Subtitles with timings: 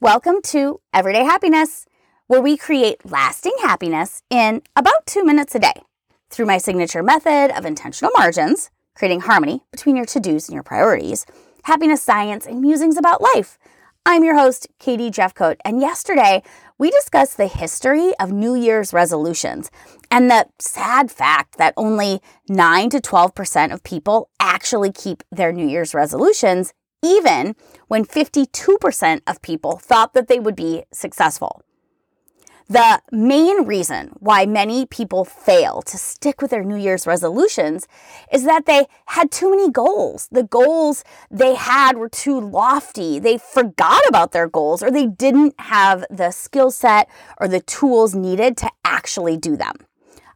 [0.00, 1.86] Welcome to Everyday Happiness,
[2.26, 5.82] where we create lasting happiness in about two minutes a day
[6.28, 10.64] through my signature method of intentional margins, creating harmony between your to dos and your
[10.64, 11.24] priorities,
[11.64, 13.58] happiness science, and musings about life.
[14.04, 16.42] I'm your host, Katie Jefcoat, and yesterday
[16.78, 19.70] we discussed the history of New Year's resolutions
[20.10, 25.68] and the sad fact that only 9 to 12% of people actually keep their New
[25.68, 27.54] Year's resolutions even
[27.88, 31.62] when 52% of people thought that they would be successful.
[32.68, 37.86] The main reason why many people fail to stick with their New Year's resolutions
[38.32, 40.28] is that they had too many goals.
[40.32, 43.18] The goals they had were too lofty.
[43.18, 48.14] They forgot about their goals or they didn't have the skill set or the tools
[48.14, 49.74] needed to actually do them.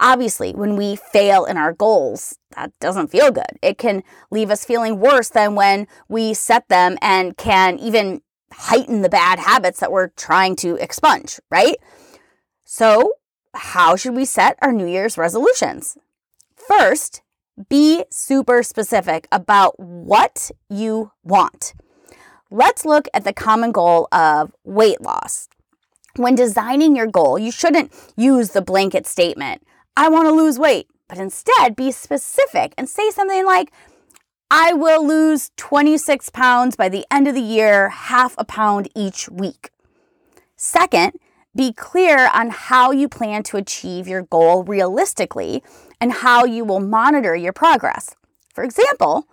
[0.00, 3.58] Obviously, when we fail in our goals, that doesn't feel good.
[3.60, 9.02] It can leave us feeling worse than when we set them and can even heighten
[9.02, 11.76] the bad habits that we're trying to expunge, right?
[12.64, 13.12] So,
[13.52, 15.98] how should we set our New Year's resolutions?
[16.56, 17.20] First,
[17.68, 21.74] be super specific about what you want.
[22.50, 25.48] Let's look at the common goal of weight loss.
[26.16, 29.62] When designing your goal, you shouldn't use the blanket statement
[29.96, 33.72] I want to lose weight, but instead be specific and say something like,
[34.50, 39.28] I will lose 26 pounds by the end of the year, half a pound each
[39.28, 39.70] week.
[40.56, 41.12] Second,
[41.54, 45.62] be clear on how you plan to achieve your goal realistically
[46.00, 48.14] and how you will monitor your progress.
[48.54, 49.26] For example,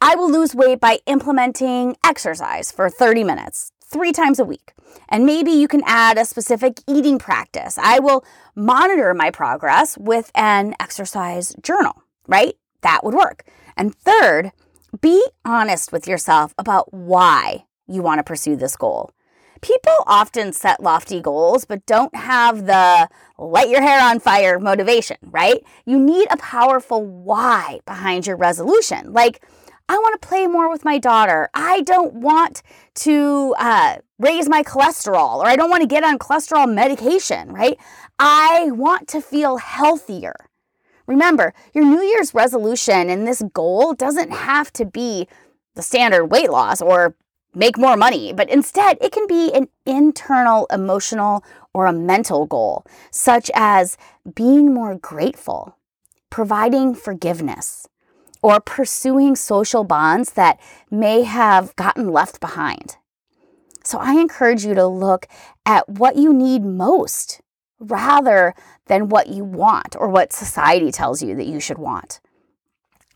[0.00, 4.72] I will lose weight by implementing exercise for 30 minutes three times a week.
[5.08, 7.78] And maybe you can add a specific eating practice.
[7.78, 12.54] I will monitor my progress with an exercise journal, right?
[12.82, 13.44] That would work.
[13.76, 14.52] And third,
[15.00, 19.10] be honest with yourself about why you want to pursue this goal.
[19.60, 25.16] People often set lofty goals, but don't have the light your hair on fire motivation,
[25.22, 25.64] right?
[25.84, 29.12] You need a powerful why behind your resolution.
[29.12, 29.44] Like,
[29.88, 31.48] I want to play more with my daughter.
[31.54, 32.62] I don't want
[32.96, 37.78] to uh, raise my cholesterol or I don't want to get on cholesterol medication, right?
[38.18, 40.34] I want to feel healthier.
[41.06, 45.26] Remember, your New Year's resolution and this goal doesn't have to be
[45.74, 47.14] the standard weight loss or
[47.54, 52.84] make more money, but instead it can be an internal, emotional, or a mental goal,
[53.10, 53.96] such as
[54.34, 55.76] being more grateful,
[56.28, 57.88] providing forgiveness,
[58.42, 60.60] or pursuing social bonds that
[60.90, 62.96] may have gotten left behind.
[63.84, 65.26] So I encourage you to look
[65.64, 67.40] at what you need most
[67.80, 68.54] rather
[68.86, 72.20] than what you want or what society tells you that you should want.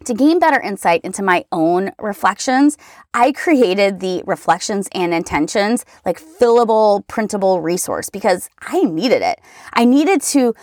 [0.04, 2.76] To gain better insight into my own reflections,
[3.14, 9.40] I created the reflections and intentions, like fillable, printable resource because I needed it.
[9.74, 10.54] I needed to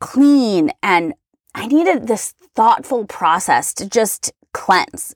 [0.00, 1.14] clean and
[1.54, 5.14] I needed this thoughtful process to just cleanse.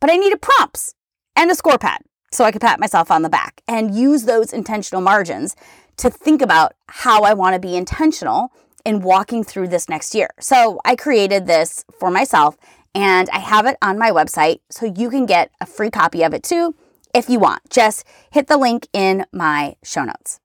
[0.00, 0.94] But I needed prompts
[1.36, 4.52] and a score pad so I could pat myself on the back and use those
[4.52, 5.54] intentional margins
[5.98, 8.52] to think about how I want to be intentional
[8.84, 10.30] in walking through this next year.
[10.40, 12.56] So I created this for myself
[12.94, 16.32] and I have it on my website so you can get a free copy of
[16.32, 16.74] it too
[17.14, 17.68] if you want.
[17.68, 20.40] Just hit the link in my show notes.